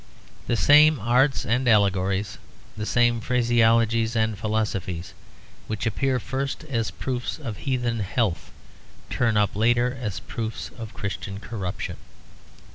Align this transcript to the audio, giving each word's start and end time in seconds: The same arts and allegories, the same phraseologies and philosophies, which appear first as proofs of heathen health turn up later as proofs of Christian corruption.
The 0.47 0.55
same 0.55 0.99
arts 0.99 1.45
and 1.45 1.67
allegories, 1.67 2.39
the 2.75 2.87
same 2.87 3.21
phraseologies 3.21 4.15
and 4.15 4.35
philosophies, 4.35 5.13
which 5.67 5.85
appear 5.85 6.19
first 6.19 6.63
as 6.63 6.89
proofs 6.89 7.37
of 7.37 7.57
heathen 7.69 7.99
health 7.99 8.49
turn 9.11 9.37
up 9.37 9.55
later 9.55 9.95
as 10.01 10.19
proofs 10.19 10.71
of 10.75 10.95
Christian 10.95 11.39
corruption. 11.39 11.97